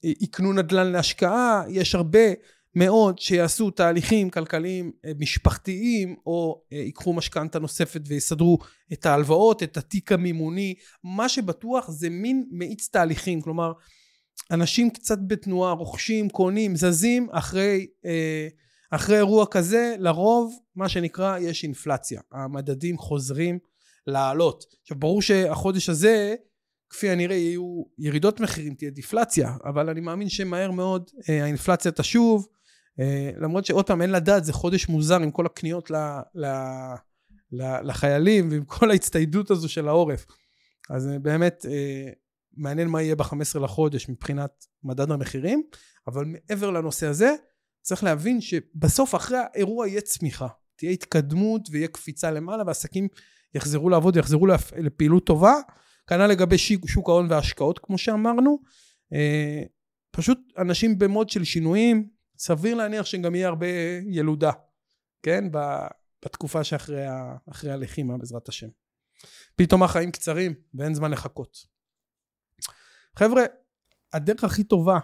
[0.00, 2.28] שיקנו נדל"ן להשקעה, יש הרבה
[2.74, 8.58] מאוד שיעשו תהליכים כלכליים משפחתיים או ייקחו משכנתה נוספת ויסדרו
[8.92, 13.72] את ההלוואות, את התיק המימוני, מה שבטוח זה מין מאיץ תהליכים, כלומר
[14.50, 18.48] אנשים קצת בתנועה, רוכשים, קונים, זזים אחרי, אה,
[18.90, 23.58] אחרי אירוע כזה, לרוב מה שנקרא יש אינפלציה, המדדים חוזרים
[24.06, 24.64] לעלות.
[24.82, 26.34] עכשיו ברור שהחודש הזה
[26.90, 32.46] כפי הנראה יהיו ירידות מחירים, תהיה דיפלציה, אבל אני מאמין שמהר מאוד אה, האינפלציה תשוב,
[33.00, 35.96] אה, למרות שעוד פעם אין לדעת, זה חודש מוזר עם כל הקניות ל,
[36.34, 36.46] ל,
[37.52, 40.26] ל, לחיילים ועם כל ההצטיידות הזו של העורף.
[40.90, 41.66] אז באמת
[42.58, 45.62] מעניין מה יהיה ב-15 לחודש מבחינת מדד המחירים,
[46.06, 47.34] אבל מעבר לנושא הזה,
[47.82, 53.08] צריך להבין שבסוף אחרי האירוע יהיה צמיחה, תהיה התקדמות ויהיה קפיצה למעלה ועסקים
[53.54, 55.54] יחזרו לעבוד, יחזרו לפעילות טובה,
[56.06, 58.58] כנ"ל לגבי שוק, שוק ההון וההשקעות כמו שאמרנו,
[59.12, 59.62] אה,
[60.10, 63.66] פשוט אנשים במוד של שינויים, סביר להניח שגם יהיה הרבה
[64.06, 64.50] ילודה,
[65.22, 65.44] כן?
[66.24, 68.68] בתקופה שאחרי הלחימה בעזרת השם.
[69.56, 71.77] פתאום החיים קצרים ואין זמן לחכות.
[73.18, 73.42] חבר'ה,
[74.12, 74.98] הדרך הכי טובה,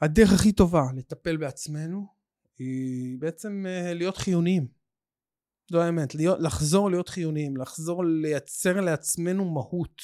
[0.00, 2.06] הדרך הכי טובה לטפל בעצמנו
[2.58, 4.66] היא בעצם אה, להיות חיוניים.
[5.70, 10.02] זו האמת, להיות, לחזור להיות חיוניים, לחזור לייצר לעצמנו מהות,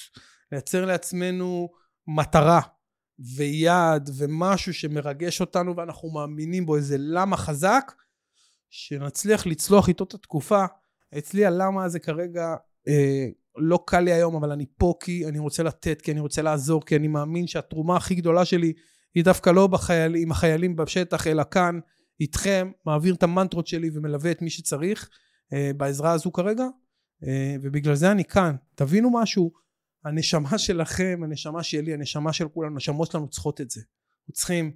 [0.53, 1.69] לייצר לעצמנו
[2.07, 2.61] מטרה
[3.37, 7.93] ויעד ומשהו שמרגש אותנו ואנחנו מאמינים בו, איזה למה חזק,
[8.71, 10.65] שנצליח לצלוח איתו את התקופה.
[11.19, 12.55] אצלי הלמה הזה כרגע
[12.89, 13.27] אה,
[13.63, 16.85] לא קל לי היום, אבל אני פה כי אני רוצה לתת, כי אני רוצה לעזור,
[16.85, 18.73] כי אני מאמין שהתרומה הכי גדולה שלי
[19.15, 21.79] היא דווקא לא בחייל, עם החיילים בשטח, אלא כאן,
[22.21, 25.11] איתכם, מעביר את המנטרות שלי ומלווה את מי שצריך
[25.53, 26.65] אה, בעזרה הזו כרגע,
[27.27, 28.57] אה, ובגלל זה אני כאן.
[28.75, 29.53] תבינו משהו,
[30.05, 33.81] הנשמה שלכם, הנשמה שלי, הנשמה של כולנו, הנשמות שלנו צריכות את זה.
[33.81, 34.73] אנחנו צריכים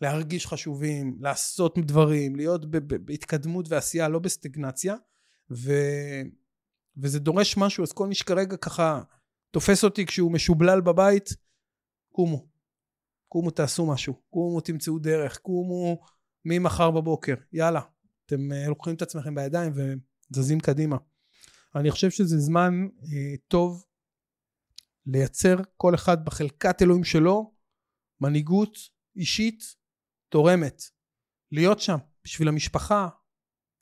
[0.00, 2.70] להרגיש חשובים, לעשות דברים, להיות
[3.04, 4.94] בהתקדמות ועשייה, לא בסטגנציה,
[5.50, 5.72] ו...
[7.02, 9.02] וזה דורש משהו, אז כל מי שכרגע ככה
[9.50, 11.28] תופס אותי כשהוא משובלל בבית,
[12.12, 12.48] קומו.
[13.28, 16.00] קומו תעשו משהו, קומו תמצאו דרך, קומו
[16.44, 17.80] ממחר בבוקר, יאללה.
[18.26, 19.72] אתם uh, לוקחים את עצמכם בידיים
[20.30, 20.96] וזזים קדימה.
[21.74, 23.06] אני חושב שזה זמן uh,
[23.48, 23.84] טוב
[25.06, 27.54] לייצר כל אחד בחלקת אלוהים שלו
[28.20, 28.78] מנהיגות
[29.16, 29.62] אישית
[30.28, 30.82] תורמת.
[31.52, 33.08] להיות שם בשביל המשפחה,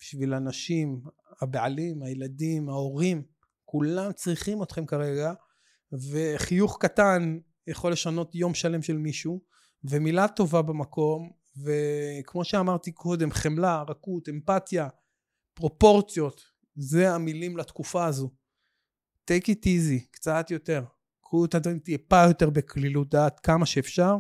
[0.01, 1.03] בשביל אנשים,
[1.41, 3.23] הבעלים, הילדים, ההורים,
[3.65, 5.33] כולם צריכים אתכם כרגע,
[6.11, 9.41] וחיוך קטן יכול לשנות יום שלם של מישהו,
[9.85, 11.31] ומילה טובה במקום,
[11.63, 14.89] וכמו שאמרתי קודם, חמלה, רכות, אמפתיה,
[15.55, 16.43] פרופורציות,
[16.75, 18.31] זה המילים לתקופה הזו.
[19.31, 20.85] take it easy, קצת יותר.
[21.23, 24.17] קחו את הדברים טיפה יותר בקלילות דעת כמה שאפשר,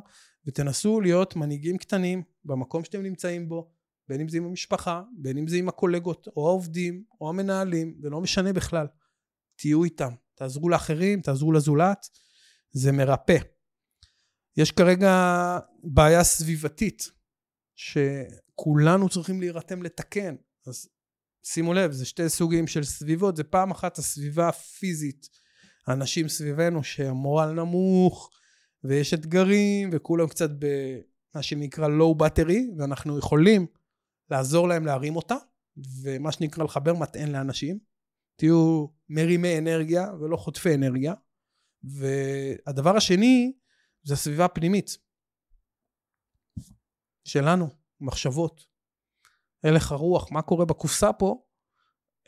[0.46, 3.70] ותנסו להיות מנהיגים קטנים במקום שאתם נמצאים בו,
[4.08, 8.10] בין אם זה עם המשפחה, בין אם זה עם הקולגות, או העובדים, או המנהלים, זה
[8.10, 8.86] לא משנה בכלל.
[9.56, 12.06] תהיו איתם, תעזרו לאחרים, תעזרו לזולת,
[12.70, 13.38] זה מרפא.
[14.56, 15.12] יש כרגע
[15.84, 17.10] בעיה סביבתית,
[17.76, 20.88] שכולנו צריכים להירתם לתקן, אז
[21.44, 25.28] שימו לב, זה שתי סוגים של סביבות, זה פעם אחת הסביבה הפיזית.
[25.86, 28.30] האנשים סביבנו שהמורל נמוך,
[28.84, 33.66] ויש אתגרים, וכולם קצת במה שנקרא low battery, ואנחנו יכולים
[34.30, 35.36] לעזור להם להרים אותה,
[36.02, 37.78] ומה שנקרא לחבר מטען לאנשים.
[38.36, 41.14] תהיו מרימי אנרגיה ולא חוטפי אנרגיה.
[41.82, 43.52] והדבר השני,
[44.02, 44.96] זה הסביבה הפנימית.
[47.24, 47.68] שלנו,
[48.00, 48.64] מחשבות,
[49.64, 51.44] הלך הרוח, מה קורה בקופסה פה,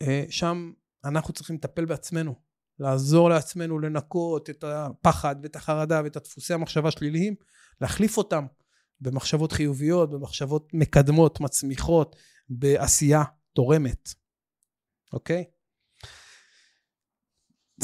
[0.02, 0.72] אה, שם
[1.04, 2.34] אנחנו צריכים לטפל בעצמנו,
[2.78, 7.34] לעזור לעצמנו לנקות את הפחד ואת החרדה ואת הדפוסי המחשבה השליליים,
[7.80, 8.46] להחליף אותם
[9.00, 12.16] במחשבות חיוביות, במחשבות מקדמות, מצמיחות,
[12.48, 14.08] בעשייה תורמת,
[15.12, 15.44] אוקיי?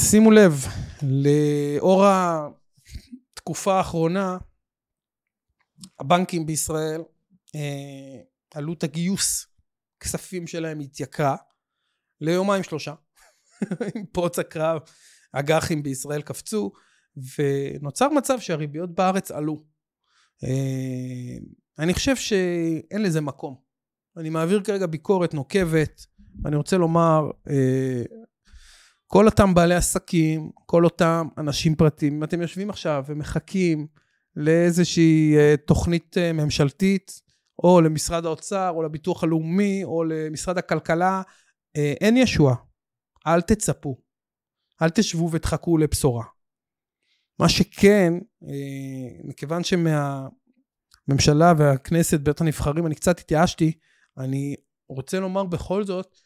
[0.01, 0.53] שימו לב,
[1.01, 2.05] לאור
[3.33, 4.37] התקופה האחרונה,
[5.99, 7.01] הבנקים בישראל,
[7.55, 8.21] אה,
[8.53, 9.47] עלות הגיוס
[9.99, 11.35] כספים שלהם התייקרה
[12.21, 12.93] ליומיים שלושה.
[13.95, 14.81] עם פרוץ הקרב,
[15.31, 16.71] אג"חים בישראל קפצו,
[17.37, 19.63] ונוצר מצב שהריביות בארץ עלו.
[20.43, 21.37] אה,
[21.79, 23.55] אני חושב שאין לזה מקום.
[24.17, 26.05] אני מעביר כרגע ביקורת נוקבת,
[26.43, 28.03] ואני רוצה לומר, אה,
[29.07, 33.87] כל אותם בעלי עסקים, כל אותם אנשים פרטיים, אם אתם יושבים עכשיו ומחכים
[34.35, 37.21] לאיזושהי אה, תוכנית ממשלתית,
[37.63, 41.21] או למשרד האוצר, או לביטוח הלאומי, או למשרד הכלכלה,
[41.75, 42.55] אין ישועה.
[43.27, 43.97] אל תצפו.
[44.81, 46.23] אל תשבו ותחכו לבשורה.
[47.39, 48.13] מה שכן,
[49.23, 53.71] מכיוון שמהממשלה והכנסת, בית הנבחרים, אני קצת התייאשתי,
[54.17, 54.55] אני
[54.89, 56.17] רוצה לומר בכל זאת,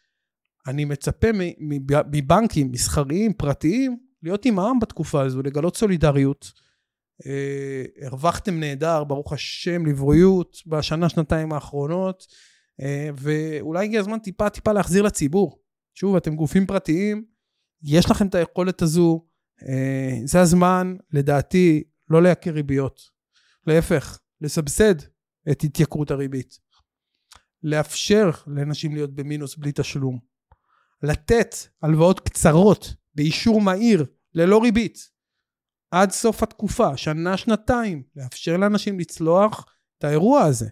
[0.68, 1.28] אני מצפה
[2.12, 6.52] מבנקים מסחריים, פרטיים, להיות עם העם בתקופה הזו, לגלות סולידריות.
[7.26, 12.28] אה, הרווחתם נהדר, ברוך השם, לבריאות בשנה, שנתיים האחרונות,
[12.82, 15.60] אה, ואולי הגיע הזמן טיפה טיפה להחזיר לציבור.
[15.94, 17.26] שוב, אתם גופים פרטיים,
[17.84, 19.31] יש לכם את היכולת הזו, אה,
[20.26, 23.02] זה הזמן, לדעתי, לא לייקר ריביות.
[23.68, 24.96] להפך, לסבסד
[25.52, 26.60] את התייקרות הריבית.
[27.64, 30.20] לאפשר לאנשים להיות במינוס בלי תשלום.
[31.04, 35.10] לתת הלוואות קצרות באישור מהיר ללא ריבית
[35.92, 39.66] עד סוף התקופה, שנה שנתיים, לאפשר לאנשים לצלוח
[39.98, 40.70] את האירוע הזה.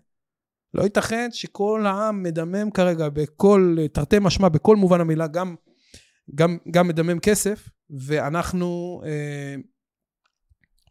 [0.74, 5.56] לא ייתכן שכל העם מדמם כרגע בכל, תרתי משמע, בכל מובן המילה, גם,
[6.36, 9.56] גם, גם מדמם כסף, ואנחנו, אה,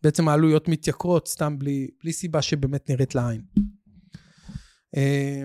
[0.03, 3.43] בעצם העלויות מתייקרות סתם בלי, בלי סיבה שבאמת נראית לעין.
[4.97, 5.43] אה,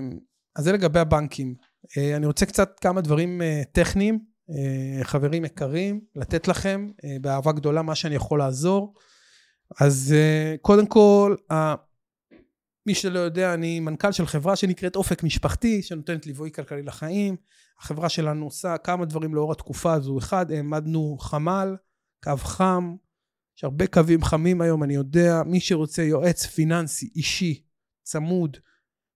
[0.56, 1.56] אז זה לגבי הבנקים.
[1.98, 7.82] אה, אני רוצה קצת כמה דברים אה, טכניים, אה, חברים יקרים, לתת לכם באהבה גדולה
[7.82, 8.94] מה שאני יכול לעזור.
[9.82, 10.16] אז
[10.62, 11.36] קודם כל,
[12.86, 17.36] מי שלא יודע, אני מנכ"ל של חברה שנקראת אופק משפחתי, שנותנת ליווי כלכלי לחיים.
[17.80, 20.18] החברה שלנו עושה כמה דברים לאור התקופה הזו.
[20.18, 21.76] אחד, העמדנו חמ"ל,
[22.24, 22.96] קו חם,
[23.58, 27.64] יש הרבה קווים חמים היום, אני יודע, מי שרוצה יועץ פיננסי אישי,
[28.04, 28.58] צמוד,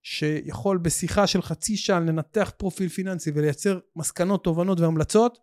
[0.04, 5.38] שיכול בשיחה של חצי שעה לנתח פרופיל פיננסי ולייצר מסקנות, תובנות והמלצות,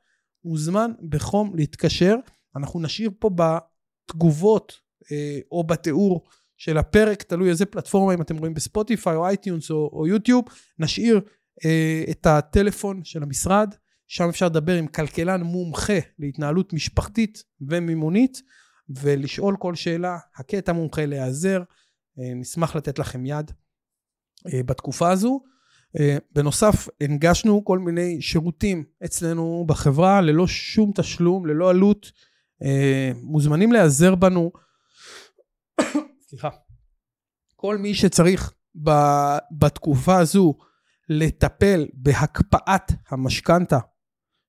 [0.44, 2.16] מוזמן בחום להתקשר.
[2.56, 4.72] אנחנו נשאיר פה בתגובות
[5.12, 6.24] אה, או בתיאור
[6.56, 10.44] של הפרק, תלוי איזה פלטפורמה, אם אתם רואים בספוטיפיי או iTunes או, או יוטיוב,
[10.78, 11.20] נשאיר
[12.10, 13.74] את הטלפון של המשרד,
[14.06, 18.42] שם אפשר לדבר עם כלכלן מומחה להתנהלות משפחתית ומימונית,
[18.88, 21.62] ולשאול כל שאלה, הכה את המומחה להיעזר,
[22.18, 23.50] אה, נשמח לתת לכם יד.
[24.52, 25.40] אה, בתקופה הזו.
[26.00, 32.12] אה, בנוסף, הנגשנו כל מיני שירותים אצלנו בחברה ללא שום תשלום, ללא עלות.
[32.62, 34.52] אה, מוזמנים להיעזר בנו.
[36.28, 36.48] סליחה.
[37.56, 38.52] כל מי שצריך
[39.50, 40.54] בתקופה הזו
[41.08, 43.78] לטפל בהקפאת המשכנתה,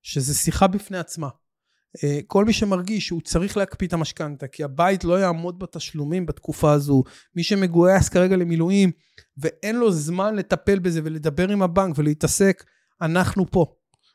[0.02, 1.28] שזה שיחה בפני עצמה.
[2.04, 6.72] אה, כל מי שמרגיש שהוא צריך להקפיא את המשכנתה, כי הבית לא יעמוד בתשלומים בתקופה
[6.72, 7.02] הזו,
[7.36, 8.90] מי שמגויס כרגע למילואים
[9.38, 12.64] ואין לו זמן לטפל בזה ולדבר עם הבנק ולהתעסק,
[13.02, 13.66] אנחנו פה.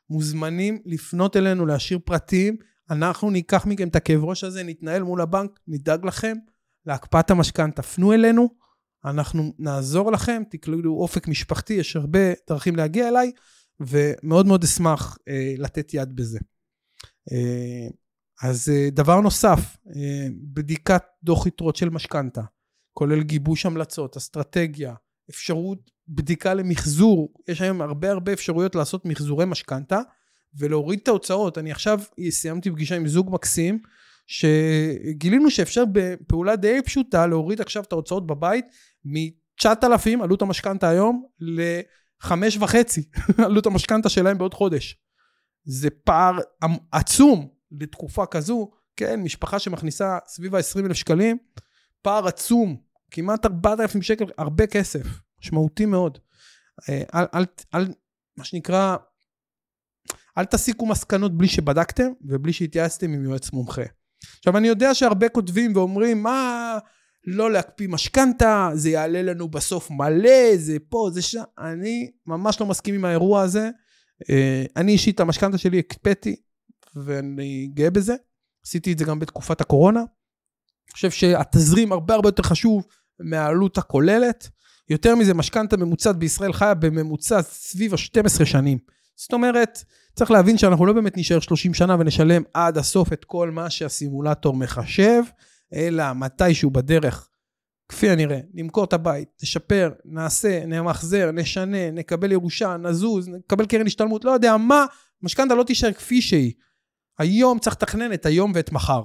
[0.09, 2.57] מוזמנים לפנות אלינו, להשאיר פרטים,
[2.89, 6.37] אנחנו ניקח מכם את הכאב ראש הזה, נתנהל מול הבנק, נדאג לכם
[6.85, 7.81] להקפאת המשכנתה.
[7.81, 8.49] פנו אלינו,
[9.05, 13.31] אנחנו נעזור לכם, תקללו אופק משפחתי, יש הרבה דרכים להגיע אליי,
[13.79, 16.39] ומאוד מאוד אשמח אה, לתת יד בזה.
[17.31, 17.87] אה,
[18.41, 22.41] אז אה, דבר נוסף, אה, בדיקת דוח יתרות של משכנתה,
[22.93, 24.93] כולל גיבוש המלצות, אסטרטגיה,
[25.29, 29.99] אפשרות בדיקה למחזור, יש היום הרבה הרבה אפשרויות לעשות מחזורי משכנתה
[30.55, 31.57] ולהוריד את ההוצאות.
[31.57, 33.79] אני עכשיו סיימתי פגישה עם זוג מקסים,
[34.27, 38.65] שגילינו שאפשר בפעולה די פשוטה להוריד עכשיו את ההוצאות בבית
[39.05, 41.61] מ-9,000 עלות המשכנתה היום ל...
[42.21, 43.03] חמש וחצי
[43.45, 44.97] עלות המשכנתה שלהם בעוד חודש.
[45.63, 46.37] זה פער
[46.91, 51.37] עצום לתקופה כזו, כן, משפחה שמכניסה סביב ה-20 אלף שקלים,
[52.01, 52.77] פער עצום,
[53.11, 55.05] כמעט 4,000 שקל, הרבה כסף,
[55.41, 56.17] משמעותי מאוד.
[56.89, 57.93] אה, אל, אל, אל,
[58.37, 58.95] מה שנקרא,
[60.37, 63.83] אל תסיקו מסקנות בלי שבדקתם ובלי שהתייעצתם עם יועץ מומחה.
[64.37, 66.77] עכשיו אני יודע שהרבה כותבים ואומרים מה
[67.25, 72.65] לא להקפיא משכנתה זה יעלה לנו בסוף מלא זה פה זה שם אני ממש לא
[72.65, 73.69] מסכים עם האירוע הזה
[74.29, 76.35] אה, אני אישית המשכנתה שלי הקפאתי
[76.95, 78.15] ואני גאה בזה
[78.65, 79.99] עשיתי את זה גם בתקופת הקורונה.
[79.99, 82.85] אני חושב שהתזרים הרבה הרבה יותר חשוב
[83.19, 84.49] מהעלות הכוללת.
[84.89, 88.77] יותר מזה משכנתה ממוצעת בישראל חיה בממוצע סביב ה-12 שנים.
[89.15, 89.83] זאת אומרת
[90.15, 94.53] צריך להבין שאנחנו לא באמת נשאר 30 שנה ונשלם עד הסוף את כל מה שהסימולטור
[94.53, 95.23] מחשב,
[95.73, 97.29] אלא מתישהו בדרך,
[97.89, 104.25] כפי הנראה, נמכור את הבית, נשפר, נעשה, נמחזר, נשנה, נקבל ירושה, נזוז, נקבל קרן השתלמות,
[104.25, 104.85] לא יודע מה,
[105.21, 106.53] משכנתה לא תישאר כפי שהיא.
[107.19, 109.03] היום צריך לתכנן את היום ואת מחר,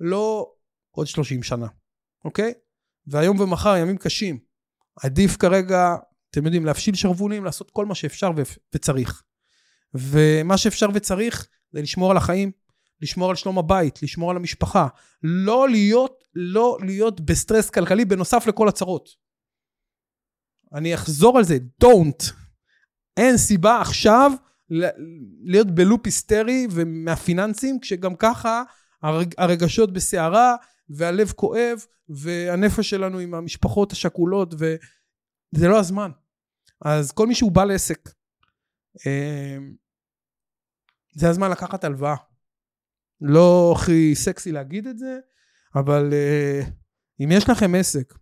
[0.00, 0.52] לא
[0.90, 1.66] עוד 30 שנה,
[2.24, 2.52] אוקיי?
[3.06, 4.38] והיום ומחר ימים קשים.
[5.02, 5.94] עדיף כרגע,
[6.30, 8.30] אתם יודעים, להפשיל שרוולים, לעשות כל מה שאפשר
[8.74, 9.22] וצריך.
[9.94, 12.52] ומה שאפשר וצריך זה לשמור על החיים,
[13.02, 14.88] לשמור על שלום הבית, לשמור על המשפחה.
[15.22, 19.08] לא להיות, לא להיות בסטרס כלכלי בנוסף לכל הצרות.
[20.74, 22.32] אני אחזור על זה, don't.
[23.16, 24.32] אין סיבה עכשיו
[25.44, 28.62] להיות בלופ היסטרי ומהפיננסים, כשגם ככה
[29.02, 30.56] הרג, הרגשות בסערה,
[30.88, 36.10] והלב כואב, והנפש שלנו עם המשפחות השכולות, וזה לא הזמן.
[36.80, 38.10] אז כל מי שהוא בעל עסק,
[39.06, 39.58] אה,
[41.14, 42.31] זה הזמן לקחת הלוואה.
[43.22, 45.18] לא הכי סקסי להגיד את זה,
[45.74, 46.66] אבל uh,
[47.24, 48.14] אם יש לכם עסק,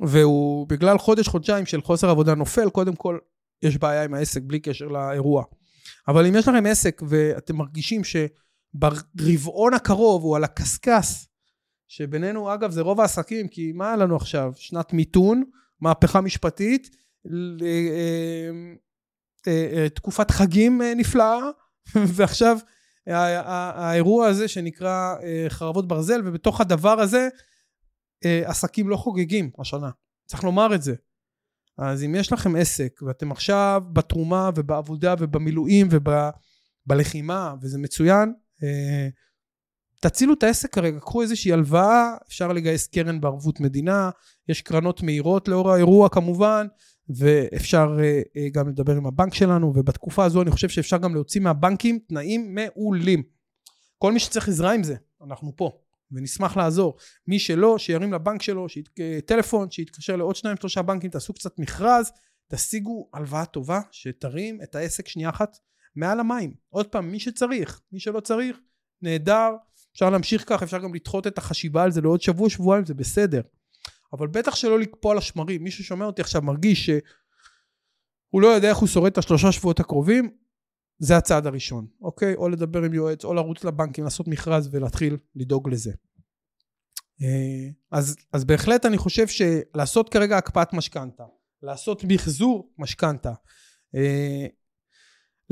[0.00, 3.18] והוא בגלל חודש-חודשיים של חוסר עבודה נופל, קודם כל
[3.62, 5.44] יש בעיה עם העסק בלי קשר לאירוע.
[6.08, 11.26] אבל אם יש לכם עסק ואתם מרגישים שברבעון הקרוב הוא על הקשקש,
[11.88, 14.52] שבינינו אגב זה רוב העסקים, כי מה היה לנו עכשיו?
[14.56, 15.44] שנת מיתון,
[15.80, 17.66] מהפכה משפטית, אה,
[19.46, 21.38] אה, אה, תקופת חגים אה, נפלאה,
[22.16, 22.58] ועכשיו
[23.06, 25.14] האירוע הזה שנקרא
[25.48, 27.28] חרבות ברזל, ובתוך הדבר הזה
[28.24, 29.90] עסקים לא חוגגים השנה.
[30.26, 30.94] צריך לומר את זה.
[31.78, 35.88] אז אם יש לכם עסק ואתם עכשיו בתרומה ובעבודה ובמילואים
[36.86, 38.32] ובלחימה וזה מצוין,
[40.00, 44.10] תצילו את העסק כרגע, קחו איזושהי הלוואה, אפשר לגייס קרן בערבות מדינה,
[44.48, 46.66] יש קרנות מהירות לאור האירוע כמובן,
[47.08, 51.40] ואפשר uh, uh, גם לדבר עם הבנק שלנו, ובתקופה הזו אני חושב שאפשר גם להוציא
[51.40, 53.22] מהבנקים תנאים מעולים.
[53.98, 55.70] כל מי שצריך עזרה עם זה, אנחנו פה,
[56.12, 56.96] ונשמח לעזור.
[57.26, 58.88] מי שלא, שירים לבנק שלו, שית,
[59.26, 62.10] טלפון, שיתקשר לעוד שניים שלושה בנקים, תעשו קצת מכרז,
[62.48, 65.56] תשיגו הלוואה טובה, שתרים את העסק שנייה אחת
[65.96, 66.54] מעל המים.
[66.68, 68.56] עוד פעם, מי שצריך, מי שלא צריך,
[69.02, 69.50] נהדר,
[69.92, 73.40] אפשר להמשיך כך, אפשר גם לדחות את החשיבה על זה לעוד שבוע, שבועיים, זה בסדר.
[74.14, 75.64] אבל בטח שלא לקפוא על השמרים.
[75.64, 80.30] מי ששומע אותי עכשיו מרגיש שהוא לא יודע איך הוא שורד את השלושה שבועות הקרובים,
[80.98, 82.34] זה הצעד הראשון, אוקיי?
[82.34, 85.92] או לדבר עם יועץ, או לרוץ לבנקים, לעשות מכרז ולהתחיל לדאוג לזה.
[87.22, 91.24] אה, אז, אז בהחלט אני חושב שלעשות כרגע הקפאת משכנתה,
[91.62, 93.32] לעשות מחזור משכנתה,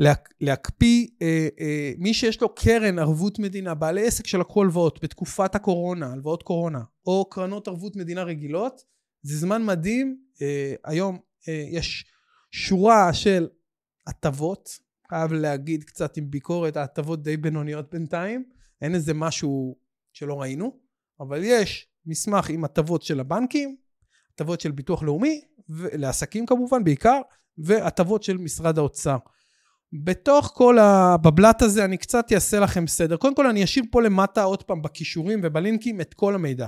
[0.01, 5.55] אה, להקפיא אה, אה, מי שיש לו קרן ערבות מדינה, בעלי עסק שלקחו הלוואות בתקופת
[5.55, 8.81] הקורונה, הלוואות קורונה, או קרנות ערבות מדינה רגילות,
[9.21, 10.17] זה זמן מדהים.
[10.41, 12.05] אה, היום אה, יש
[12.51, 13.47] שורה של
[14.07, 14.79] הטבות,
[15.09, 18.43] חייב להגיד קצת עם ביקורת, ההטבות די בינוניות בינתיים,
[18.81, 19.75] אין איזה משהו
[20.13, 20.79] שלא ראינו,
[21.19, 23.75] אבל יש מסמך עם הטבות של הבנקים,
[24.33, 27.21] הטבות של ביטוח לאומי, לעסקים כמובן בעיקר,
[27.57, 29.17] והטבות של משרד האוצר.
[29.93, 33.17] בתוך כל הבבלת הזה אני קצת אעשה לכם סדר.
[33.17, 36.67] קודם כל אני אשאיר פה למטה עוד פעם בכישורים ובלינקים את כל המידע.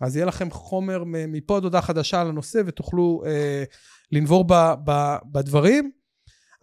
[0.00, 3.64] אז יהיה לכם חומר מפה עד הודעה חדשה על הנושא ותוכלו אה,
[4.12, 5.90] לנבור ב, ב, בדברים.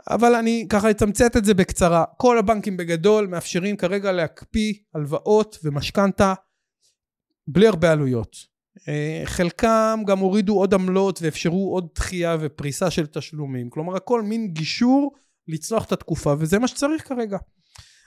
[0.10, 2.04] אבל אני ככה אתמצת את זה בקצרה.
[2.18, 6.34] כל הבנקים בגדול מאפשרים כרגע להקפיא הלוואות ומשכנתה
[7.48, 8.36] בלי הרבה עלויות.
[8.88, 13.70] אה, חלקם גם הורידו עוד עמלות ואפשרו עוד דחייה ופריסה של תשלומים.
[13.70, 15.12] כלומר הכל מין גישור
[15.48, 17.38] לצלוח את התקופה, וזה מה שצריך כרגע.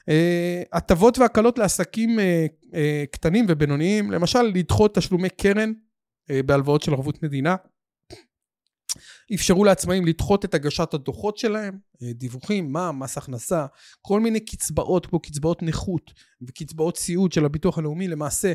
[0.09, 5.72] אה, הטבות והקלות לעסקים אה, אה, קטנים ובינוניים, למשל לדחות תשלומי קרן
[6.47, 7.57] בהלוואות של ערבות מדינה.
[9.34, 13.66] אפשרו לעצמאים לדחות את הגשת הדוחות שלהם, דיווחים, מע"מ, מס הכנסה,
[14.03, 16.12] כל מיני קצבאות כמו קצבאות נכות
[16.49, 18.53] וקצבאות סיעוד של הביטוח הלאומי, למעשה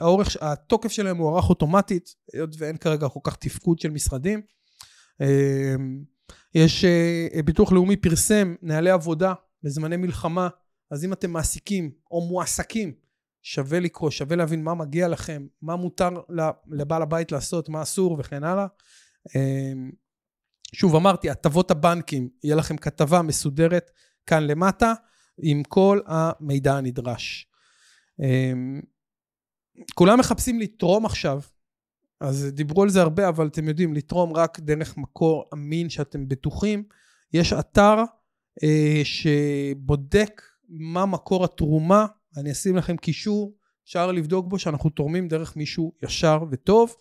[0.00, 4.42] האורך, התוקף שלהם מוארך אוטומטית, היות ואין כרגע כל כך תפקוד של משרדים.
[6.54, 6.84] יש,
[7.44, 10.48] ביטוח לאומי פרסם נהלי עבודה לזמני מלחמה,
[10.90, 12.92] אז אם אתם מעסיקים או מועסקים,
[13.42, 16.10] שווה לקרוא, שווה להבין מה מגיע לכם, מה מותר
[16.70, 18.66] לבעל הבית לעשות, מה אסור וכן הלאה.
[20.74, 23.90] שוב אמרתי, הטבות הבנקים, יהיה לכם כתבה מסודרת
[24.26, 24.92] כאן למטה
[25.42, 27.46] עם כל המידע הנדרש.
[28.22, 28.80] אמ,
[29.94, 31.40] כולם מחפשים לתרום עכשיו,
[32.20, 36.82] אז דיברו על זה הרבה, אבל אתם יודעים, לתרום רק דרך מקור אמין שאתם בטוחים.
[37.32, 37.96] יש אתר
[38.62, 42.06] אה, שבודק מה מקור התרומה,
[42.36, 43.54] אני אשים לכם קישור,
[43.84, 46.94] אפשר לבדוק בו שאנחנו תורמים דרך מישהו ישר וטוב.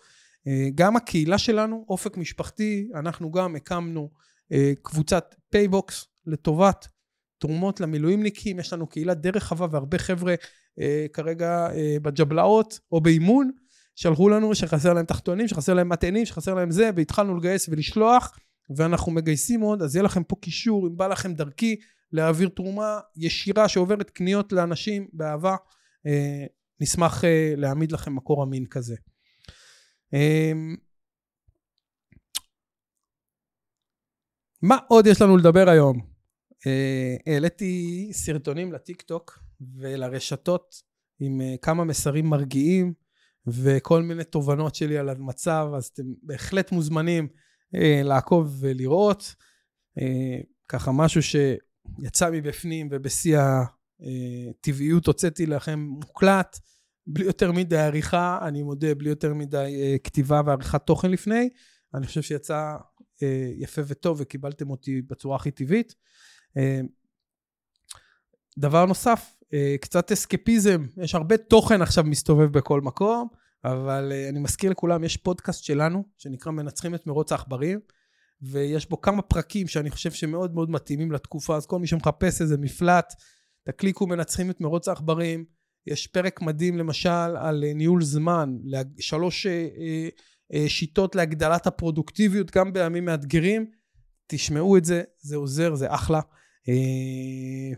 [0.47, 4.09] אה, גם הקהילה שלנו, אופק משפחתי, אנחנו גם הקמנו
[4.51, 6.88] אה, קבוצת PayBox לטובת
[7.39, 10.36] תרומות למילואימניקים, יש לנו קהילה די רחבה והרבה חבר'ה
[10.80, 11.68] אה, כרגע
[12.01, 13.51] בג'בלאות או באימון,
[13.98, 18.39] שלחו לנו שחסר להם תחתונים, שחסר להם מטענים, שחסר להם זה, והתחלנו לגייס ולשלוח,
[18.78, 21.76] ואנחנו מגייסים עוד, אז יהיה לכם פה קישור, אם בא לכם דרכי
[22.12, 25.56] להעביר תרומה ישירה שעוברת קניות לאנשים באהבה,
[26.82, 27.24] נשמח
[27.58, 28.95] להעמיד לכם מקור אמין כזה.
[30.14, 30.76] אמ,
[34.62, 36.00] מה עוד יש לנו לדבר היום?
[36.68, 39.39] אה, העליתי סרטונים לטיק טוק
[39.76, 40.76] ולרשתות
[41.20, 42.93] עם אה, כמה מסרים מרגיעים
[43.48, 47.28] וכל מיני תובנות שלי על המצב, אז אתם בהחלט מוזמנים
[47.76, 49.36] אה, לעקוב ולראות.
[50.68, 56.60] ככה משהו שיצא מבפנים ובשיא הטבעיות הוצאתי לכם מוקלט.
[57.08, 61.50] בלי יותר מדי עריכה, אני מודה, בלי יותר מדי uh, כתיבה ועריכת תוכן לפני.
[61.93, 62.76] אני חושב שיצא
[63.20, 63.24] uh,
[63.58, 65.95] יפה וטוב וקיבלתם אותי בצורה הכי טבעית.
[66.58, 66.86] Uh,
[68.58, 69.48] דבר נוסף, uh,
[69.82, 73.28] קצת אסקפיזם, יש הרבה תוכן עכשיו מסתובב בכל מקום,
[73.66, 77.80] אבל uh, אני מזכיר לכולם, יש פודקאסט שלנו, שנקרא מנצחים את מרוץ העכברים,
[78.41, 82.58] ויש בו כמה פרקים שאני חושב שמאוד מאוד מתאימים לתקופה, אז כל מי שמחפש איזה
[82.58, 83.14] מפלט,
[83.64, 85.45] תקליקו מנצחים את מרוץ העכברים.
[85.88, 88.58] יש פרק מדהים למשל על אה, ניהול זמן,
[88.99, 89.68] שלוש אה,
[90.53, 93.66] אה, שיטות להגדלת הפרודוקטיביות גם בימים מאתגרים.
[94.28, 96.22] תשמעו את זה, זה עוזר, זה אחלה.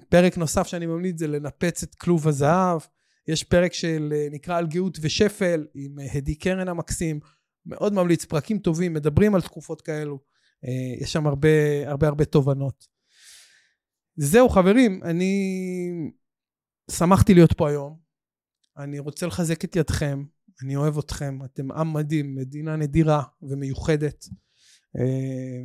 [0.09, 2.81] פרק נוסף שאני ממליץ זה לנפץ את כלוב הזהב.
[3.29, 7.19] יש פרק של נקרא על גאות ושפל עם הדי קרן המקסים.
[7.65, 10.19] מאוד ממליץ, פרקים טובים, מדברים על תקופות כאלו.
[11.01, 11.49] יש שם הרבה
[11.85, 12.87] הרבה הרבה תובנות.
[14.15, 15.33] זהו חברים, אני
[16.91, 17.99] שמחתי להיות פה היום.
[18.77, 20.23] אני רוצה לחזק את ידכם,
[20.63, 24.25] אני אוהב אתכם, אתם עם מדהים, מדינה נדירה ומיוחדת.
[24.97, 25.63] אה,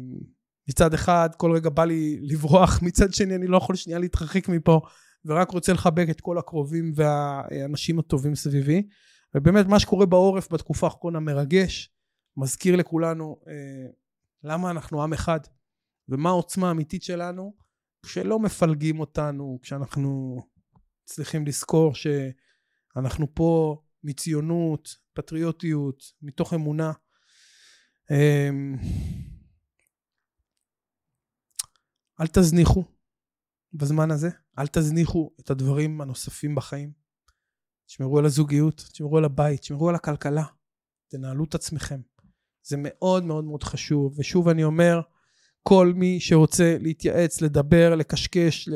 [0.69, 4.81] מצד אחד, כל רגע בא לי לברוח, מצד שני, אני לא יכול שנייה להתרחק מפה,
[5.25, 8.89] ורק רוצה לחבק את כל הקרובים והאנשים הטובים סביבי.
[9.35, 11.91] ובאמת, מה שקורה בעורף בתקופה האחרונה מרגש,
[12.37, 13.91] מזכיר לכולנו אה,
[14.43, 15.41] למה אנחנו עם אחד,
[16.09, 17.55] ומה העוצמה האמיתית שלנו,
[18.03, 20.43] כשלא מפלגים אותנו, כשאנחנו
[21.05, 26.93] צריכים לזכור שאנחנו פה מציונות, פטריוטיות, מתוך אמונה.
[28.11, 28.77] אמ,
[32.21, 32.85] אל תזניחו
[33.75, 36.93] בזמן הזה, אל תזניחו את הדברים הנוספים בחיים.
[37.87, 40.45] תשמרו על הזוגיות, תשמרו על הבית, תשמרו על הכלכלה,
[41.09, 42.01] תנהלו את עצמכם.
[42.63, 45.01] זה מאוד מאוד מאוד חשוב, ושוב אני אומר,
[45.63, 48.75] כל מי שרוצה להתייעץ, לדבר, לקשקש, ל...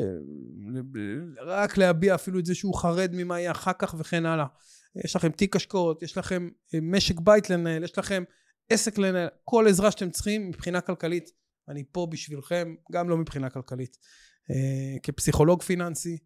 [1.45, 4.45] רק להביע אפילו את זה שהוא חרד ממה יהיה אחר כך וכן הלאה.
[5.05, 8.23] יש לכם תיק השקעות, יש לכם אה, משק בית לנהל, יש לכם
[8.69, 11.29] עסק לנהל, כל עזרה שאתם צריכים מבחינה כלכלית,
[11.69, 13.97] אני פה בשבילכם, גם לא מבחינה כלכלית.
[14.51, 16.17] אה, כפסיכולוג פיננסי,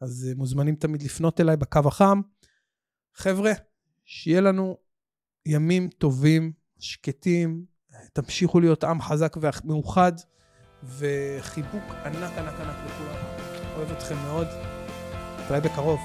[0.00, 2.20] אז אה, מוזמנים תמיד לפנות אליי בקו החם.
[3.14, 3.52] חבר'ה,
[4.04, 4.76] שיהיה לנו
[5.46, 7.64] ימים טובים, שקטים,
[8.12, 10.12] תמשיכו להיות עם חזק ומאוחד,
[10.84, 13.16] וחיבוק ענק ענק ענק לכולם.
[13.76, 14.46] אוהב אתכם מאוד.
[15.38, 16.00] נתראה בקרוב.